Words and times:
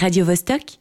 radiovostok.ch. 0.00 0.79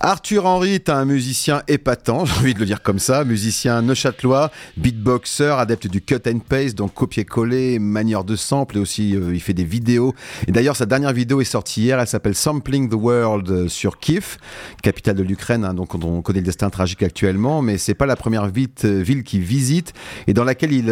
Arthur 0.00 0.46
Henry 0.46 0.74
est 0.74 0.88
un 0.88 1.04
musicien 1.04 1.62
épatant, 1.68 2.24
j'ai 2.26 2.38
envie 2.38 2.54
de 2.54 2.58
le 2.58 2.66
dire 2.66 2.82
comme 2.82 2.98
ça, 2.98 3.24
musicien 3.24 3.82
neuchâtelois, 3.82 4.50
beatboxer, 4.76 5.54
adepte 5.58 5.86
du 5.86 6.00
cut 6.00 6.22
and 6.26 6.40
paste, 6.40 6.76
donc 6.76 6.94
copier-coller, 6.94 7.78
manière 7.78 8.24
de 8.24 8.34
sample, 8.34 8.78
et 8.78 8.80
aussi 8.80 9.14
euh, 9.14 9.34
il 9.34 9.40
fait 9.40 9.52
des 9.52 9.64
vidéos. 9.64 10.14
Et 10.48 10.52
d'ailleurs, 10.52 10.76
sa 10.76 10.86
dernière 10.86 11.12
vidéo 11.12 11.40
est 11.40 11.44
sortie 11.44 11.82
hier, 11.82 12.00
elle 12.00 12.06
s'appelle 12.06 12.34
Sampling 12.34 12.88
the 12.88 12.94
World 12.94 13.50
euh, 13.50 13.68
sur 13.68 13.98
Kiev, 13.98 14.38
capitale 14.82 15.16
de 15.16 15.22
l'Ukraine, 15.22 15.64
hein, 15.64 15.74
donc 15.74 15.94
on 15.94 16.22
connaît 16.22 16.40
le 16.40 16.46
destin 16.46 16.70
tragique 16.70 17.02
actuellement, 17.02 17.62
mais 17.62 17.78
c'est 17.78 17.94
pas 17.94 18.06
la 18.06 18.16
première 18.16 18.44
euh, 18.44 19.02
ville 19.02 19.22
qu'il 19.22 19.42
visite 19.42 19.92
et 20.26 20.34
dans 20.34 20.44
laquelle 20.44 20.72
il 20.72 20.90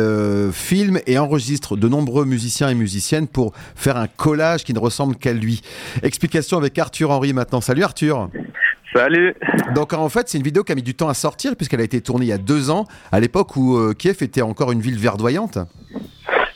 filme 0.52 1.00
et 1.06 1.18
enregistre 1.18 1.76
de 1.76 1.88
nombreux 1.88 2.24
musiciens 2.24 2.68
et 2.68 2.74
musiciennes 2.74 3.26
pour 3.26 3.52
faire 3.74 3.96
un 3.96 4.06
collage 4.06 4.64
qui 4.64 4.74
ne 4.74 4.79
ressemble 4.79 5.16
qu'à 5.16 5.32
lui. 5.32 5.62
Explication 6.02 6.58
avec 6.58 6.79
Arthur 6.79 7.10
Henry 7.10 7.32
maintenant. 7.32 7.60
Salut 7.60 7.82
Arthur 7.82 8.18
Salut 8.92 9.34
Donc 9.74 9.92
en 9.92 10.09
fait, 10.09 10.29
c'est 10.29 10.38
une 10.38 10.45
vidéo 10.45 10.65
qui 10.65 10.73
a 10.73 10.74
mis 10.74 10.83
du 10.83 10.95
temps 10.95 11.09
à 11.09 11.15
sortir 11.15 11.56
puisqu'elle 11.56 11.80
a 11.80 11.84
été 11.84 12.01
tournée 12.01 12.27
il 12.27 12.29
y 12.29 12.33
a 12.33 12.38
deux 12.38 12.70
ans, 12.70 12.87
à 13.12 13.20
l'époque 13.20 13.56
où 13.56 13.77
euh, 13.77 13.92
Kiev 13.92 14.23
était 14.23 14.42
encore 14.42 14.73
une 14.73 14.80
ville 14.80 14.98
verdoyante. 14.98 15.59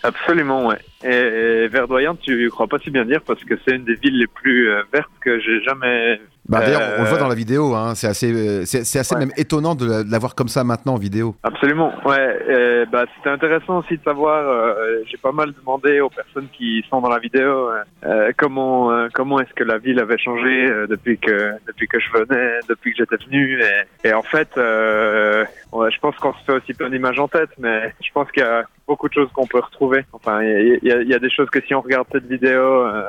Absolument, 0.02 0.66
ouais. 0.66 0.78
Et, 1.04 1.64
et 1.64 1.68
verdoyante, 1.68 2.20
tu 2.20 2.48
crois 2.50 2.66
pas 2.66 2.78
si 2.78 2.90
bien 2.90 3.04
dire 3.04 3.20
parce 3.26 3.44
que 3.44 3.54
c'est 3.64 3.76
une 3.76 3.84
des 3.84 3.94
villes 3.94 4.18
les 4.18 4.26
plus 4.26 4.68
euh, 4.68 4.82
vertes 4.92 5.10
que 5.20 5.38
j'ai 5.40 5.62
jamais. 5.62 6.20
Bah, 6.48 6.58
D'ailleurs, 6.60 6.80
on 6.98 7.02
le 7.02 7.08
voit 7.08 7.18
Euh, 7.18 7.20
dans 7.20 7.28
la 7.28 7.34
vidéo, 7.36 7.74
hein, 7.74 7.94
c'est 7.94 8.08
assez, 8.08 8.32
euh, 8.32 8.64
c'est 8.64 8.84
c'est 8.84 8.98
assez 8.98 9.14
Ouais. 9.14 9.20
même 9.20 9.30
étonnant 9.36 9.74
de 9.76 9.86
la- 9.88 10.02
de 10.02 10.10
la 10.10 10.18
voir 10.18 10.34
comme 10.34 10.48
ça 10.48 10.64
maintenant 10.64 10.94
en 10.94 10.98
vidéo. 10.98 11.36
Absolument, 11.44 11.92
ouais. 12.04 12.38
Et, 12.48 12.86
bah, 12.90 13.04
c'était 13.16 13.30
intéressant 13.30 13.78
aussi 13.78 13.96
de 13.96 14.02
savoir. 14.02 14.42
euh, 14.48 15.02
j'ai 15.06 15.18
pas 15.18 15.30
mal 15.32 15.52
demandé 15.52 16.00
aux 16.00 16.10
personnes 16.10 16.48
qui 16.56 16.84
sont 16.90 17.00
dans 17.00 17.08
la 17.08 17.20
vidéo 17.20 17.70
euh, 17.70 17.82
euh, 18.04 18.32
comment 18.36 18.90
euh, 18.90 19.06
comment 19.14 19.38
est-ce 19.40 19.52
que 19.54 19.62
la 19.64 19.78
ville 19.78 20.00
avait 20.00 20.18
changé 20.18 20.66
euh, 20.68 20.86
depuis 20.88 21.16
que 21.18 21.52
depuis 21.66 21.86
que 21.86 21.98
je 22.00 22.10
venais, 22.12 22.58
depuis 22.68 22.90
que 22.92 22.98
j'étais 22.98 23.24
venu. 23.24 23.60
Et, 24.04 24.08
et 24.08 24.12
en 24.12 24.22
fait, 24.22 24.48
euh, 24.56 25.44
ouais, 25.72 25.90
je 25.92 25.98
pense 26.00 26.16
qu'on 26.16 26.32
se 26.34 26.44
fait 26.44 26.52
aussi 26.54 26.74
plein 26.74 26.90
d'images 26.90 27.18
en 27.20 27.28
tête, 27.28 27.50
mais 27.58 27.92
je 28.04 28.10
pense 28.12 28.30
qu'il 28.32 28.42
y 28.42 28.46
a 28.46 28.64
beaucoup 28.88 29.08
de 29.08 29.14
choses 29.14 29.30
qu'on 29.32 29.46
peut 29.46 29.60
retrouver. 29.60 30.04
Enfin, 30.12 30.42
il 30.42 30.80
y, 30.82 30.90
a- 30.92 31.02
il 31.02 31.08
y 31.08 31.14
a 31.14 31.18
des 31.20 31.30
choses 31.30 31.48
que 31.50 31.60
si 31.66 31.72
on 31.74 31.80
regarde 31.80 32.06
cette 32.10 32.26
vidéo, 32.26 32.84
euh, 32.86 33.02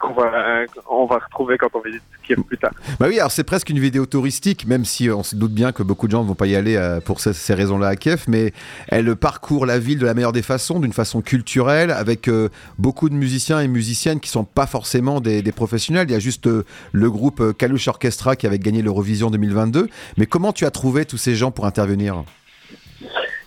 qu'on 0.00 0.14
va 0.14 0.64
on 0.90 1.06
va 1.06 1.18
retrouver 1.18 1.58
quand 1.58 1.68
on 1.74 1.80
visite 1.80 2.02
Kiev 2.24 2.42
plus 2.42 2.58
tard. 2.58 2.72
Bah 2.98 3.06
oui, 3.08 3.18
alors 3.18 3.30
c'est 3.30 3.44
presque 3.44 3.68
une 3.68 3.78
vidéo 3.78 4.06
touristique, 4.06 4.66
même 4.66 4.84
si 4.84 5.08
euh, 5.08 5.14
on 5.14 5.22
se 5.22 5.36
doute 5.36 5.52
bien 5.52 5.72
que 5.72 5.82
beaucoup 5.82 6.06
de 6.06 6.12
gens 6.12 6.22
ne 6.22 6.28
vont 6.28 6.34
pas 6.34 6.46
y 6.46 6.56
aller 6.56 6.76
euh, 6.76 7.00
pour 7.00 7.20
ces, 7.20 7.54
raisons-là 7.54 7.88
à 7.88 7.96
Kiev, 7.96 8.24
mais 8.26 8.52
elle 8.88 9.14
parcourt 9.14 9.66
la 9.66 9.78
ville 9.78 9.98
de 9.98 10.06
la 10.06 10.14
meilleure 10.14 10.32
des 10.32 10.42
façons, 10.42 10.80
d'une 10.80 10.92
façon 10.92 11.20
culturelle, 11.20 11.90
avec 11.90 12.28
euh, 12.28 12.48
beaucoup 12.78 13.08
de 13.08 13.14
musiciens 13.14 13.60
et 13.60 13.68
musiciennes 13.68 14.20
qui 14.20 14.30
sont 14.30 14.44
pas 14.44 14.66
forcément 14.66 15.20
des, 15.20 15.42
professionnels. 15.52 16.06
Il 16.08 16.12
y 16.12 16.16
a 16.16 16.20
juste 16.20 16.48
le 16.92 17.10
groupe 17.10 17.56
Kalush 17.58 17.88
Orchestra 17.88 18.36
qui 18.36 18.46
avait 18.46 18.58
gagné 18.58 18.82
l'Eurovision 18.82 19.30
2022. 19.30 19.88
Mais 20.16 20.26
comment 20.26 20.52
tu 20.52 20.64
as 20.64 20.70
trouvé 20.70 21.04
tous 21.04 21.18
ces 21.18 21.34
gens 21.34 21.50
pour 21.50 21.66
intervenir? 21.66 22.24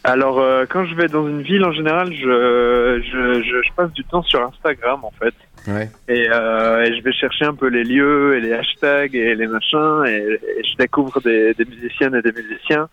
Alors, 0.06 0.40
euh, 0.40 0.66
quand 0.70 0.86
je 0.86 0.96
vais 0.96 1.08
dans 1.08 1.26
une 1.28 1.42
ville, 1.42 1.64
en 1.64 1.72
général, 1.72 2.12
je, 2.14 3.02
je, 3.02 3.42
je, 3.42 3.62
je 3.64 3.74
passe 3.74 3.92
du 3.94 4.04
temps 4.04 4.22
sur 4.24 4.42
Instagram, 4.44 5.00
en 5.04 5.12
fait. 5.12 5.34
Ouais. 5.66 5.90
Et, 6.10 6.28
euh, 6.30 6.84
et 6.84 6.98
je 6.98 7.02
vais 7.02 7.14
chercher 7.14 7.46
un 7.46 7.54
peu 7.56 7.68
les 7.68 7.86
lieux 7.86 8.36
et 8.36 8.42
les 8.42 8.52
hashtags 8.52 9.16
et 9.16 9.34
les 9.34 9.48
machins. 9.48 10.04
Et, 10.06 10.40
et 10.60 10.64
je 10.64 10.76
découvre 10.78 11.22
des, 11.22 11.54
des 11.54 11.64
musiciennes 11.64 12.16
et 12.16 12.22
des 12.22 12.34
musiciens. 12.34 12.90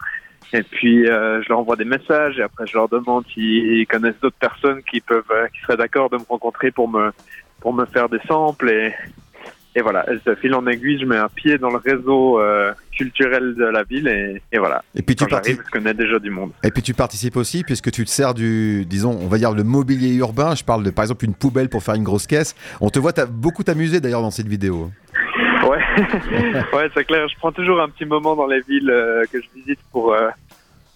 Et 0.52 0.62
puis, 0.62 1.08
euh, 1.08 1.42
je 1.42 1.48
leur 1.48 1.58
envoie 1.58 1.76
des 1.76 1.84
messages. 1.84 2.38
Et 2.38 2.42
après, 2.42 2.66
je 2.66 2.74
leur 2.74 2.88
demande 2.88 3.24
s'ils 3.34 3.86
connaissent 3.88 4.20
d'autres 4.22 4.38
personnes 4.38 4.82
qui 4.82 5.00
peuvent, 5.00 5.24
euh, 5.32 5.48
qui 5.48 5.60
seraient 5.62 5.76
d'accord 5.76 6.10
de 6.10 6.16
me 6.16 6.24
rencontrer 6.28 6.70
pour 6.70 6.88
me, 6.88 7.10
pour 7.60 7.72
me 7.72 7.86
faire 7.86 8.08
des 8.08 8.20
samples. 8.28 8.70
Et, 8.70 8.94
et 9.76 9.82
voilà, 9.82 10.04
de 10.26 10.34
fil 10.34 10.52
en 10.54 10.66
aiguille, 10.66 10.98
je 11.00 11.04
mets 11.06 11.16
un 11.16 11.28
pied 11.28 11.56
dans 11.58 11.70
le 11.70 11.76
réseau 11.76 12.40
euh, 12.40 12.72
culturel 12.92 13.54
de 13.54 13.64
la 13.64 13.84
ville. 13.84 14.08
Et, 14.08 14.42
et 14.50 14.58
voilà. 14.58 14.82
Et 14.96 15.02
puis 15.02 15.14
tu 15.14 15.24
Quand 15.24 15.30
participes. 15.30 15.60
je 15.64 15.70
connais 15.70 15.94
déjà 15.94 16.18
du 16.18 16.30
monde. 16.30 16.50
Et 16.64 16.70
puis 16.72 16.82
tu 16.82 16.92
participes 16.92 17.36
aussi 17.36 17.62
puisque 17.62 17.90
tu 17.92 18.04
te 18.04 18.10
sers 18.10 18.34
du, 18.34 18.84
disons, 18.84 19.16
on 19.20 19.28
va 19.28 19.38
dire 19.38 19.52
le 19.52 19.62
mobilier 19.62 20.14
urbain. 20.16 20.54
Je 20.56 20.64
parle 20.64 20.82
de, 20.82 20.90
par 20.90 21.04
exemple, 21.04 21.24
une 21.24 21.34
poubelle 21.34 21.68
pour 21.68 21.82
faire 21.84 21.94
une 21.94 22.02
grosse 22.02 22.26
caisse. 22.26 22.56
On 22.80 22.90
te 22.90 22.98
voit 22.98 23.12
t'as 23.12 23.26
beaucoup 23.26 23.62
t'amuser 23.62 24.00
d'ailleurs 24.00 24.22
dans 24.22 24.32
cette 24.32 24.48
vidéo. 24.48 24.90
Ouais, 25.68 25.78
ouais, 26.72 26.90
c'est 26.94 27.04
clair. 27.04 27.28
Je 27.28 27.36
prends 27.36 27.52
toujours 27.52 27.80
un 27.80 27.88
petit 27.88 28.06
moment 28.06 28.34
dans 28.34 28.46
les 28.46 28.62
villes 28.62 28.90
euh, 28.90 29.24
que 29.32 29.40
je 29.40 29.46
visite 29.54 29.78
pour 29.92 30.12
euh, 30.14 30.30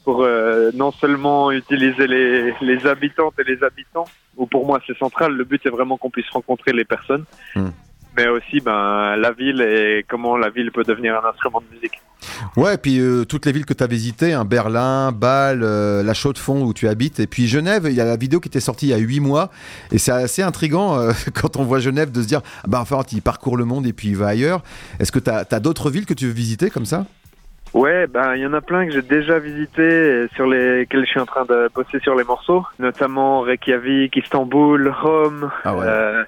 pour 0.05 0.27
non 0.75 0.91
seulement 0.93 1.51
utiliser 1.51 2.07
les 2.07 2.53
les 2.61 2.87
habitantes 2.87 3.35
et 3.39 3.45
les 3.45 3.63
habitants, 3.65 4.05
où 4.37 4.47
pour 4.47 4.67
moi 4.67 4.79
c'est 4.87 4.97
central. 4.99 5.33
Le 5.33 5.45
but 5.45 5.65
est 5.65 5.71
vraiment 5.71 5.97
qu'on 5.97 6.11
puisse 6.11 6.29
rencontrer 6.31 6.73
les 6.73 6.85
personnes, 6.85 7.25
Hmm. 7.55 7.69
Mais 8.17 8.29
aussi 8.29 8.61
ben 8.61 9.17
la 9.17 9.33
ville 9.33 9.61
et 9.61 10.05
comment 10.09 10.37
la 10.37 10.51
ville 10.51 10.71
peut 10.73 10.85
devenir 10.85 11.15
un 11.23 11.29
instrument 11.29 11.61
de 11.61 11.75
musique. 11.75 12.01
Ouais, 12.57 12.75
et 12.75 12.79
puis 12.79 13.01
euh, 13.01 13.25
toutes 13.25 13.45
les 13.47 13.53
villes 13.53 13.67
que 13.67 13.75
tu 13.75 13.85
as 13.85 13.87
visitées, 13.87 14.33
hein, 14.33 14.45
Berlin, 14.45 15.13
Bâle, 15.13 15.61
euh, 15.63 16.03
la 16.03 16.15
Chaux-de-Fonds 16.15 16.63
où 16.63 16.73
tu 16.73 16.89
habites, 16.89 17.21
et 17.21 17.27
puis 17.27 17.47
Genève, 17.47 17.83
il 17.87 17.93
y 17.95 18.01
a 18.01 18.05
la 18.05 18.17
vidéo 18.17 18.41
qui 18.41 18.49
était 18.49 18.61
sortie 18.61 18.87
il 18.87 18.91
y 18.91 18.95
a 18.95 18.99
huit 18.99 19.21
mois, 19.21 19.51
et 19.93 19.99
c'est 19.99 20.13
assez 20.13 20.43
intriguant 20.43 20.99
euh, 20.99 21.13
quand 21.35 21.57
on 21.57 21.65
voit 21.65 21.81
Genève 21.81 22.13
de 22.13 22.23
se 22.23 22.27
dire, 22.27 22.41
ah 22.63 22.67
bah 22.69 22.79
enfin, 22.81 23.01
il 23.13 23.23
parcourt 23.23 23.57
le 23.57 23.65
monde 23.65 23.87
et 23.87 23.93
puis 23.93 24.09
il 24.09 24.17
va 24.17 24.29
ailleurs. 24.29 24.63
Est-ce 25.01 25.13
que 25.13 25.19
tu 25.19 25.31
as, 25.31 25.61
d'autres 25.61 25.91
villes 25.91 26.07
que 26.07 26.15
tu 26.15 26.27
veux 26.27 26.33
visiter 26.33 26.71
comme 26.71 26.87
ça? 26.87 27.05
Ouais, 27.75 28.07
ben 28.07 28.37
il 28.37 28.43
y 28.43 28.47
en 28.47 28.53
a 28.53 28.61
plein 28.61 28.87
que 28.87 28.93
j'ai 28.93 29.03
déjà 29.03 29.41
visité 29.41 30.27
sur 30.37 30.47
lesquels 30.47 31.05
je 31.05 31.11
suis 31.11 31.21
en 31.21 31.27
train 31.27 31.45
de 31.45 31.69
bosser 31.75 31.99
sur 32.01 32.15
les 32.15 32.23
morceaux, 32.23 32.65
notamment 32.79 33.41
Reykjavik, 33.41 34.17
Istanbul, 34.17 34.95
Rome, 35.03 35.51
Ah 35.65 35.75
ouais. 35.75 35.85
euh, 35.85 36.23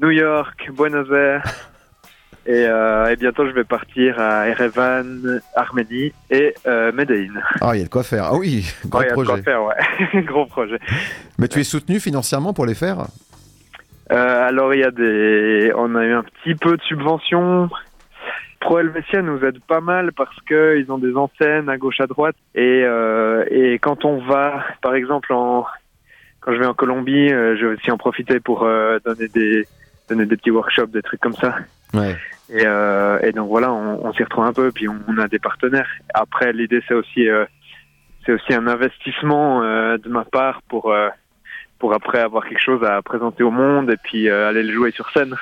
New 0.00 0.10
York, 0.10 0.70
Buenos 0.72 1.10
Aires. 1.10 1.42
Et, 2.44 2.66
euh, 2.66 3.06
et 3.06 3.14
bientôt, 3.14 3.46
je 3.46 3.52
vais 3.52 3.62
partir 3.62 4.18
à 4.18 4.48
Erevan, 4.48 5.40
Arménie 5.54 6.12
et 6.28 6.52
euh, 6.66 6.90
Medellin. 6.90 7.40
Ah, 7.60 7.76
il 7.76 7.78
y 7.78 7.80
a 7.82 7.84
de 7.84 7.88
quoi 7.88 8.02
faire. 8.02 8.24
Ah 8.24 8.34
oui, 8.34 8.66
gros 8.86 8.98
Ouais, 8.98 9.06
il 9.06 9.06
y 9.06 9.06
a 9.06 9.10
de 9.10 9.14
quoi 9.14 9.24
projet. 9.26 9.42
faire, 9.44 9.62
ouais. 9.62 10.22
Gros 10.24 10.46
projet. 10.46 10.80
Mais 11.38 11.46
tu 11.46 11.60
es 11.60 11.62
soutenu 11.62 12.00
financièrement 12.00 12.52
pour 12.52 12.66
les 12.66 12.74
faire? 12.74 12.98
Euh, 14.10 14.48
alors, 14.48 14.74
il 14.74 14.80
y 14.80 14.82
a 14.82 14.90
des, 14.90 15.70
on 15.76 15.94
a 15.94 16.04
eu 16.04 16.12
un 16.14 16.24
petit 16.24 16.56
peu 16.56 16.76
de 16.76 16.82
subventions. 16.82 17.70
Pro 18.60 18.80
Helvetia 18.80 19.22
nous 19.22 19.38
aide 19.44 19.60
pas 19.68 19.80
mal 19.80 20.10
parce 20.12 20.34
que 20.44 20.80
ils 20.80 20.90
ont 20.90 20.98
des 20.98 21.14
antennes 21.14 21.68
à 21.68 21.76
gauche 21.76 22.00
à 22.00 22.08
droite 22.08 22.34
et 22.56 22.82
et 23.52 23.78
quand 23.78 24.04
on 24.04 24.18
va, 24.18 24.64
par 24.82 24.96
exemple, 24.96 25.32
en 25.32 25.64
quand 26.40 26.52
je 26.54 26.58
vais 26.58 26.66
en 26.66 26.74
Colombie, 26.74 27.28
je 27.28 27.66
vais 27.66 27.74
aussi 27.76 27.90
en 27.92 27.98
profiter 27.98 28.40
pour 28.40 28.60
donner 29.04 29.28
des 29.28 29.64
donner 30.12 30.26
des 30.26 30.36
petits 30.36 30.50
workshops, 30.50 30.92
des 30.92 31.02
trucs 31.02 31.20
comme 31.20 31.34
ça. 31.34 31.56
Ouais. 31.94 32.16
Et, 32.50 32.66
euh, 32.66 33.18
et 33.22 33.32
donc 33.32 33.48
voilà, 33.48 33.72
on, 33.72 34.04
on 34.04 34.12
s'y 34.12 34.22
retrouve 34.22 34.44
un 34.44 34.52
peu, 34.52 34.70
puis 34.72 34.88
on, 34.88 34.98
on 35.08 35.18
a 35.18 35.28
des 35.28 35.38
partenaires. 35.38 35.88
Après, 36.12 36.52
l'idée 36.52 36.82
c'est 36.86 36.94
aussi 36.94 37.28
euh, 37.28 37.44
c'est 38.24 38.32
aussi 38.32 38.52
un 38.54 38.66
investissement 38.66 39.62
euh, 39.62 39.96
de 39.96 40.08
ma 40.08 40.24
part 40.24 40.62
pour 40.68 40.94
pour 41.78 41.94
après 41.94 42.20
avoir 42.20 42.44
quelque 42.48 42.62
chose 42.62 42.82
à 42.84 43.00
présenter 43.02 43.42
au 43.42 43.50
monde 43.50 43.90
et 43.90 43.96
puis 43.96 44.28
aller 44.30 44.62
le 44.62 44.72
jouer 44.72 44.90
sur 44.92 45.10
scène. 45.10 45.34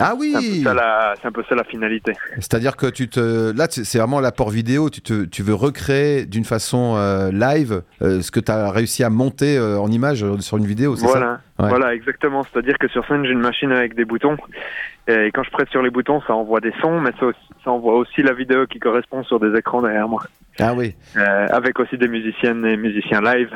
Ah 0.00 0.14
oui 0.18 0.34
c'est 0.64 1.26
un 1.26 1.32
peu 1.32 1.42
ça 1.48 1.54
la 1.54 1.64
finalité. 1.64 2.12
C'est-à-dire 2.36 2.76
que 2.76 2.86
tu 2.86 3.08
te. 3.08 3.56
Là, 3.56 3.66
c'est 3.70 3.98
vraiment 3.98 4.20
l'apport 4.20 4.50
vidéo. 4.50 4.90
Tu, 4.90 5.00
te, 5.00 5.24
tu 5.24 5.42
veux 5.42 5.54
recréer 5.54 6.24
d'une 6.26 6.44
façon 6.44 6.94
euh, 6.96 7.30
live 7.32 7.82
euh, 8.02 8.20
ce 8.20 8.30
que 8.30 8.40
tu 8.40 8.50
as 8.52 8.70
réussi 8.70 9.02
à 9.04 9.10
monter 9.10 9.56
euh, 9.58 9.78
en 9.78 9.90
image 9.90 10.24
sur 10.40 10.56
une 10.58 10.66
vidéo, 10.66 10.96
c'est 10.96 11.06
ça? 11.06 11.12
Voilà, 11.12 11.40
Ouais. 11.58 11.68
voilà, 11.70 11.92
exactement. 11.94 12.44
C'est-à-dire 12.44 12.78
que 12.78 12.86
sur 12.88 13.04
scène, 13.08 13.24
j'ai 13.24 13.32
une 13.32 13.40
machine 13.40 13.72
avec 13.72 13.96
des 13.96 14.04
boutons. 14.04 14.36
Et 15.08 15.30
quand 15.34 15.42
je 15.42 15.50
presse 15.50 15.68
sur 15.70 15.82
les 15.82 15.90
boutons, 15.90 16.20
ça 16.26 16.34
envoie 16.34 16.60
des 16.60 16.72
sons, 16.80 17.00
mais 17.00 17.10
ça, 17.18 17.26
aussi- 17.26 17.48
ça 17.64 17.70
envoie 17.72 17.96
aussi 17.96 18.22
la 18.22 18.32
vidéo 18.32 18.66
qui 18.66 18.78
correspond 18.78 19.24
sur 19.24 19.40
des 19.40 19.58
écrans 19.58 19.82
derrière 19.82 20.06
moi. 20.08 20.22
Ah 20.60 20.74
oui. 20.74 20.94
Avec 21.16 21.80
aussi 21.80 21.98
des 21.98 22.06
musiciennes 22.08 22.64
et 22.64 22.76
musiciens 22.76 23.20
live. 23.22 23.50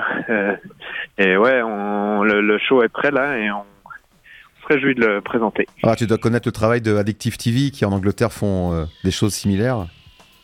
Et 1.19 1.37
ouais, 1.37 1.63
on, 1.63 2.23
le, 2.25 2.41
le 2.41 2.59
show 2.59 2.83
est 2.83 2.89
prêt 2.89 3.11
là 3.13 3.39
et 3.39 3.51
on 3.53 3.63
se 4.63 4.73
réjouit 4.73 4.95
de 4.95 5.05
le 5.05 5.21
présenter. 5.21 5.67
Ah, 5.83 5.97
tu 5.97 6.07
dois 6.07 6.19
connaître 6.19 6.49
le 6.49 6.53
travail 6.53 6.81
de 6.81 6.97
Addictive 6.97 7.37
TV 7.37 7.71
qui 7.71 7.85
en 7.85 7.93
Angleterre 7.93 8.33
font 8.33 8.73
euh, 8.73 8.85
des 9.05 9.11
choses 9.11 9.35
similaires. 9.35 9.87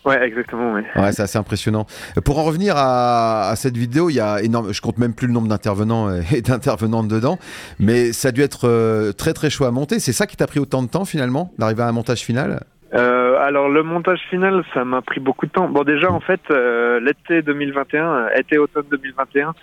Ouais, 0.04 0.22
exactement. 0.26 0.72
Ouais. 0.72 0.84
Ouais, 0.96 1.12
c'est 1.12 1.22
assez 1.22 1.38
impressionnant. 1.38 1.86
Euh, 2.16 2.20
Pour 2.20 2.38
en 2.38 2.44
revenir 2.44 2.74
à, 2.76 3.50
à 3.50 3.56
cette 3.56 3.76
vidéo, 3.76 4.08
il 4.08 4.14
y 4.14 4.20
a 4.20 4.40
énorme, 4.42 4.72
je 4.72 4.80
compte 4.80 4.98
même 4.98 5.14
plus 5.14 5.26
le 5.26 5.32
nombre 5.32 5.48
d'intervenants 5.48 6.08
euh, 6.08 6.20
et 6.34 6.40
d'intervenantes 6.40 7.08
dedans, 7.08 7.38
mais 7.78 8.12
ça 8.12 8.28
a 8.28 8.32
dû 8.32 8.40
être 8.40 8.68
euh, 8.68 9.12
très 9.12 9.34
très 9.34 9.50
chaud 9.50 9.64
à 9.64 9.70
monter. 9.70 9.98
C'est 9.98 10.12
ça 10.12 10.26
qui 10.26 10.36
t'a 10.36 10.46
pris 10.46 10.60
autant 10.60 10.82
de 10.82 10.88
temps 10.88 11.04
finalement, 11.04 11.52
d'arriver 11.58 11.82
à 11.82 11.88
un 11.88 11.92
montage 11.92 12.20
final? 12.20 12.60
Euh, 12.94 13.36
alors 13.40 13.68
le 13.68 13.82
montage 13.82 14.20
final, 14.30 14.64
ça 14.72 14.84
m'a 14.84 15.02
pris 15.02 15.20
beaucoup 15.20 15.46
de 15.46 15.50
temps. 15.50 15.68
Bon 15.68 15.84
déjà 15.84 16.10
en 16.10 16.20
fait, 16.20 16.40
euh, 16.50 17.00
l'été 17.00 17.42
2021, 17.42 18.04
euh, 18.04 18.28
été 18.36 18.56
automne 18.56 18.86
2021, 18.90 19.54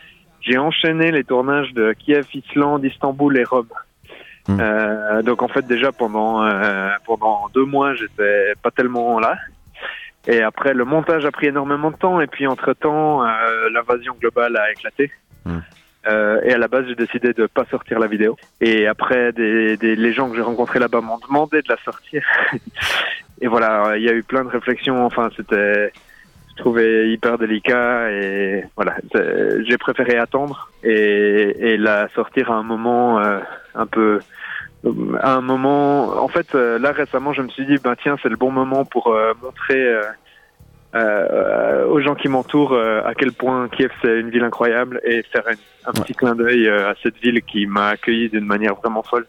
j'ai 0.42 0.60
enchaîné 0.60 1.12
les 1.12 1.24
tournages 1.24 1.74
de 1.74 1.94
Kiev, 1.94 2.28
Islande, 2.34 2.86
Istanbul 2.86 3.36
et 3.38 3.44
Rome. 3.44 3.66
Hmm. 4.47 4.57
Euh, 4.59 5.21
donc 5.24 5.42
en 5.42 5.47
fait 5.47 5.65
déjà 5.65 5.92
pendant 5.92 6.44
euh, 6.44 6.89
pendant 7.06 7.50
deux 7.53 7.65
mois, 7.65 7.95
j'étais 7.95 8.53
pas 8.62 8.71
tellement 8.71 9.19
là. 9.19 9.36
Et 10.27 10.42
après 10.42 10.74
le 10.74 10.86
montage 10.86 11.25
a 11.25 11.31
pris 11.31 11.47
énormément 11.47 11.92
de 11.92 11.97
temps 11.97 12.19
et 12.19 12.27
puis 12.27 12.47
entre 12.47 12.74
temps 12.74 13.24
l'invasion 13.71 14.15
globale 14.19 14.57
a 14.57 14.71
éclaté. 14.71 15.12
Euh, 16.07 16.42
et 16.44 16.53
à 16.53 16.57
la 16.57 16.68
base, 16.68 16.86
j'ai 16.88 16.95
décidé 16.95 17.33
de 17.33 17.47
pas 17.47 17.65
sortir 17.65 18.00
la 18.00 18.07
vidéo. 18.07 18.38
Et 18.62 18.88
après, 18.88 19.31
des, 19.31 19.77
des, 19.77 19.95
les 19.95 20.13
gens 20.13 20.30
que 20.30 20.36
j'ai 20.36 20.42
rencontrés 20.42 20.80
là-bas 20.80 21.01
m'ont 21.01 21.18
demandé 21.18 21.62
de 21.62 21.69
la 21.69 21.77
sortir. 21.83 22.24
et 23.41 23.48
voilà, 23.48 23.98
il 23.98 24.03
y 24.03 24.09
a 24.09 24.13
eu 24.13 24.24
plein 24.24 24.44
de 24.44 24.50
réflexions. 24.50 25.06
Enfin, 25.06 25.30
c'était, 25.36 25.91
trouvais 26.56 27.10
hyper 27.10 27.38
délicat 27.38 28.12
et 28.12 28.63
voilà, 28.75 28.96
j'ai 29.68 29.78
préféré 29.78 30.18
attendre 30.18 30.72
et, 30.84 31.74
et 31.74 31.78
la 31.78 32.07
sortir 32.10 32.52
à 32.52 32.56
un 32.56 32.63
moment 32.63 33.19
euh, 33.19 33.40
un 33.74 33.86
peu 33.86 34.19
à 35.22 35.34
un 35.34 35.42
moment, 35.42 36.22
en 36.24 36.28
fait, 36.28 36.54
euh, 36.54 36.78
là 36.78 36.92
récemment, 36.92 37.34
je 37.34 37.42
me 37.42 37.50
suis 37.50 37.66
dit, 37.66 37.78
ben 37.84 37.96
tiens, 38.02 38.18
c'est 38.22 38.30
le 38.30 38.36
bon 38.36 38.52
moment 38.52 38.86
pour 38.86 39.07
euh, 39.07 39.34
montrer 39.42 39.81
euh, 39.84 40.02
euh, 40.96 41.88
aux 41.88 42.00
gens 42.02 42.16
qui 42.16 42.28
m'entourent 42.28 42.78
à 42.78 43.13
quel 43.16 43.31
point 43.34 43.68
Kiev 43.69 43.92
c'est 44.01 44.19
une 44.19 44.30
ville 44.30 44.44
incroyable 44.44 45.01
et 45.04 45.24
faire 45.24 45.44
un, 45.48 45.90
un 45.90 45.92
petit 45.92 46.13
clin 46.13 46.36
d'œil 46.36 46.69
à 46.69 46.96
cette 47.04 47.18
ville 47.18 47.42
qui 47.42 47.66
m'a 47.66 47.90
accueilli 47.90 48.30
d'une 48.30 48.46
manière 48.46 48.75
vraiment 48.75 49.04
folle. 49.04 49.25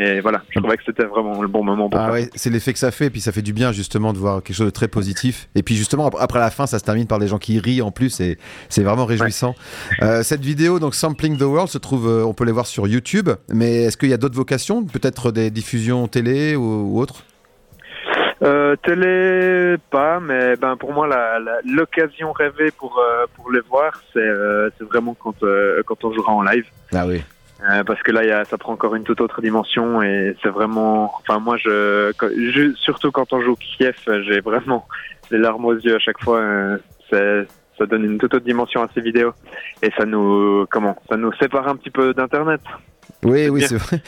Et 0.00 0.20
voilà, 0.20 0.42
je 0.50 0.60
trouvais 0.60 0.76
que 0.76 0.84
c'était 0.86 1.04
vraiment 1.04 1.42
le 1.42 1.48
bon 1.48 1.64
moment 1.64 1.90
pour 1.90 1.98
ah 1.98 2.12
ouais, 2.12 2.30
c'est 2.36 2.50
l'effet 2.50 2.72
que 2.72 2.78
ça 2.78 2.92
fait, 2.92 3.06
et 3.06 3.10
puis 3.10 3.20
ça 3.20 3.32
fait 3.32 3.42
du 3.42 3.52
bien 3.52 3.72
justement 3.72 4.12
de 4.12 4.18
voir 4.18 4.44
quelque 4.44 4.54
chose 4.54 4.66
de 4.66 4.70
très 4.70 4.86
positif. 4.86 5.48
Et 5.56 5.64
puis 5.64 5.74
justement, 5.74 6.08
après 6.20 6.38
la 6.38 6.50
fin, 6.50 6.66
ça 6.66 6.78
se 6.78 6.84
termine 6.84 7.08
par 7.08 7.18
des 7.18 7.26
gens 7.26 7.38
qui 7.38 7.58
rient 7.58 7.82
en 7.82 7.90
plus, 7.90 8.20
et 8.20 8.38
c'est 8.68 8.84
vraiment 8.84 9.06
réjouissant. 9.06 9.56
Ouais. 10.00 10.06
Euh, 10.06 10.22
cette 10.22 10.42
vidéo, 10.42 10.78
donc 10.78 10.94
Sampling 10.94 11.36
the 11.36 11.42
World, 11.42 11.68
se 11.68 11.78
trouve, 11.78 12.08
euh, 12.08 12.24
on 12.24 12.32
peut 12.32 12.44
les 12.44 12.52
voir 12.52 12.66
sur 12.66 12.86
YouTube, 12.86 13.28
mais 13.52 13.84
est-ce 13.84 13.96
qu'il 13.96 14.10
y 14.10 14.12
a 14.12 14.18
d'autres 14.18 14.36
vocations? 14.36 14.84
Peut-être 14.84 15.32
des 15.32 15.50
diffusions 15.50 16.06
télé 16.06 16.54
ou, 16.54 16.92
ou 16.92 17.00
autres? 17.00 17.24
Euh, 18.40 18.76
télé, 18.84 19.76
pas, 19.90 20.20
mais 20.20 20.54
ben 20.54 20.76
pour 20.76 20.92
moi 20.92 21.08
l'occasion 21.64 22.30
rêvée 22.30 22.70
pour 22.70 23.00
euh, 23.00 23.26
pour 23.34 23.50
les 23.50 23.60
voir, 23.68 24.00
c'est 24.12 24.20
euh, 24.20 24.70
c'est 24.78 24.84
vraiment 24.84 25.16
quand 25.18 25.34
quand 25.84 26.04
on 26.04 26.12
jouera 26.12 26.32
en 26.32 26.42
live. 26.42 26.66
Ah 26.94 27.04
oui. 27.04 27.20
Euh, 27.60 27.82
parce 27.82 28.00
que 28.02 28.12
là, 28.12 28.24
y 28.24 28.30
a, 28.30 28.44
ça 28.44 28.56
prend 28.56 28.72
encore 28.72 28.94
une 28.94 29.02
toute 29.02 29.20
autre 29.20 29.42
dimension 29.42 30.00
et 30.02 30.36
c'est 30.42 30.48
vraiment. 30.48 31.12
Enfin, 31.20 31.40
moi, 31.40 31.56
je, 31.56 32.12
je, 32.20 32.72
surtout 32.76 33.10
quand 33.10 33.32
on 33.32 33.40
joue 33.40 33.56
Kiev, 33.56 33.96
j'ai 34.06 34.40
vraiment 34.40 34.86
les 35.30 35.38
larmes 35.38 35.64
aux 35.64 35.74
yeux 35.74 35.96
à 35.96 35.98
chaque 35.98 36.22
fois. 36.22 36.38
Euh, 36.38 36.78
ça 37.10 37.86
donne 37.86 38.04
une 38.04 38.18
toute 38.18 38.34
autre 38.34 38.44
dimension 38.44 38.82
à 38.82 38.88
ces 38.94 39.00
vidéos 39.00 39.32
et 39.82 39.90
ça 39.96 40.04
nous, 40.04 40.66
comment, 40.70 40.96
ça 41.08 41.16
nous 41.16 41.32
sépare 41.34 41.68
un 41.68 41.76
petit 41.76 41.90
peu 41.90 42.12
d'Internet. 42.12 42.60
Oui, 43.24 43.48
oui, 43.48 43.62
c'est 43.62 43.76
vrai. 43.76 44.02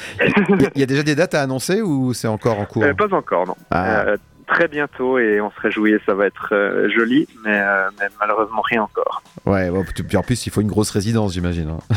Il 0.75 0.81
y 0.81 0.83
a 0.83 0.87
déjà 0.87 1.03
des 1.03 1.15
dates 1.15 1.35
à 1.35 1.43
annoncer 1.43 1.83
ou 1.83 2.13
c'est 2.13 2.29
encore 2.29 2.59
en 2.59 2.65
cours 2.65 2.85
euh, 2.85 2.95
Pas 2.95 3.13
encore, 3.15 3.47
non. 3.47 3.57
Ah. 3.71 4.01
Euh, 4.01 4.17
très 4.47 4.69
bientôt 4.69 5.19
et 5.19 5.41
on 5.41 5.51
se 5.51 5.61
réjouit 5.61 5.93
et 5.93 6.01
ça 6.05 6.15
va 6.15 6.27
être 6.27 6.49
euh, 6.53 6.89
joli, 6.91 7.29
mais, 7.45 7.61
mais, 7.99 8.07
malheureusement 8.19 8.63
rien 8.63 8.83
encore. 8.83 9.23
Ouais, 9.47 9.71
en 9.71 10.23
plus 10.23 10.47
il 10.47 10.51
faut 10.51 10.61
une 10.61 10.69
grosse 10.69 10.91
résidence, 10.91 11.35
j'imagine. 11.35 11.71
Hein. 11.71 11.95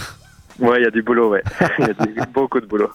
Ouais, 0.60 0.80
il 0.80 0.84
y 0.84 0.88
a 0.88 0.92
du 0.92 1.02
boulot, 1.02 1.30
ouais. 1.30 1.44
Il 1.80 1.88
y 1.88 1.90
a 1.90 1.94
du, 1.94 2.32
beaucoup 2.34 2.60
de 2.60 2.66
boulot. 2.66 2.90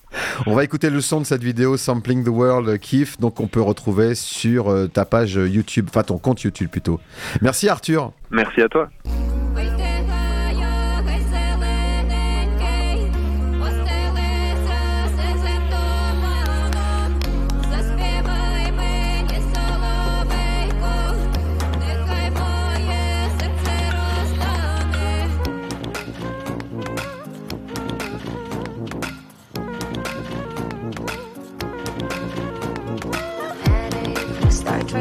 On 0.47 0.55
va 0.55 0.65
écouter 0.65 0.91
le 0.91 1.01
son 1.01 1.21
de 1.21 1.27
cette 1.27 1.43
vidéo 1.43 1.77
Sampling 1.77 2.25
the 2.25 2.29
World 2.29 2.79
Kiff, 2.79 3.19
donc 3.19 3.41
on 3.41 3.49
peut 3.49 3.63
retrouver 3.63 4.15
sur 4.15 4.69
euh, 4.69 4.87
ta 4.87 5.05
page 5.05 5.35
YouTube, 5.35 5.87
enfin 5.89 6.03
ton 6.03 6.19
compte 6.19 6.43
YouTube 6.43 6.71
plutôt. 6.71 7.01
Merci 7.43 7.69
Arthur. 7.69 8.13
Merci 8.31 8.63
à 8.63 8.69
toi. 8.69 8.89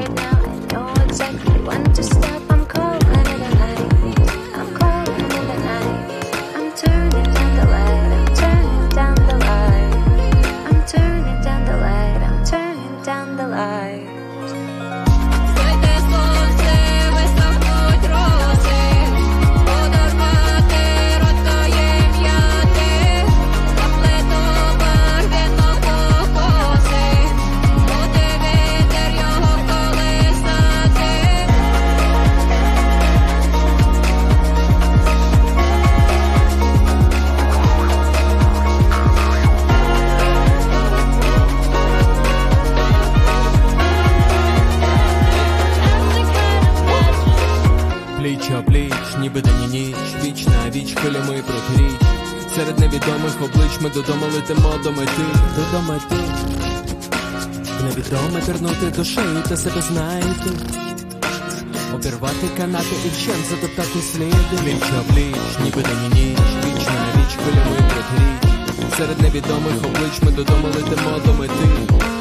friend. 0.06 0.27
Ніби 49.38 49.50
день 49.50 49.64
і 49.64 49.78
ніч, 49.78 49.96
вічна 50.24 50.70
віч 50.76 50.94
хвилями 50.96 51.44
проти 51.48 51.84
річ. 51.84 52.02
Серед 52.56 52.80
невідомих 52.80 53.42
облич 53.42 53.72
ми 53.82 53.90
додому 53.90 54.26
летимо 54.34 54.74
до 54.84 54.92
мети, 54.92 55.26
до 55.72 55.82
мети. 55.82 56.16
Невідоме 57.84 58.42
тернути 58.46 58.98
душею 58.98 59.44
та 59.50 59.58
себе 59.58 59.82
знайти. 59.82 60.50
Обірвати 61.96 62.48
канати 62.58 62.96
і 63.06 63.10
вщент 63.10 63.46
затоптати 63.50 64.00
сліди. 64.02 64.64
Пліч 64.64 64.84
обліч, 65.00 65.36
ніби 65.64 65.82
день 65.82 66.12
і 66.12 66.16
ніч, 66.16 66.40
вічна 66.66 67.06
віч 67.16 67.36
хвилями 67.36 67.90
проти 67.90 68.24
річ. 68.24 68.94
Серед 68.98 69.22
невідомих 69.22 69.78
облич 69.78 70.22
ми 70.22 70.32
додому 70.32 70.68
летимо 70.68 71.20
до 71.26 71.34
мети. 71.34 72.17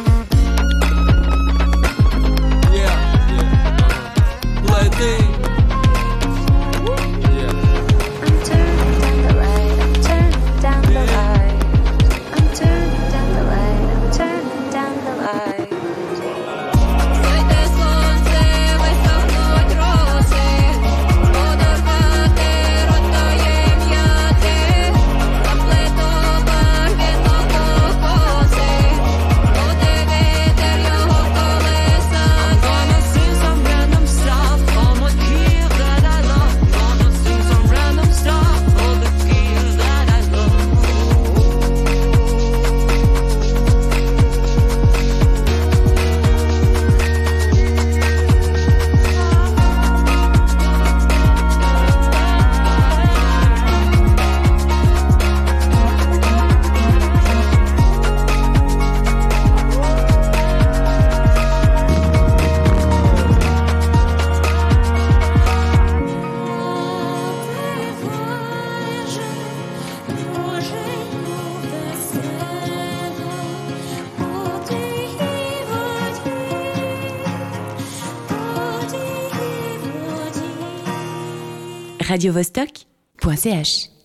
radiovostok.ch 82.17 83.95